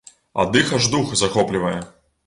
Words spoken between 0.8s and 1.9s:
дух захоплівае.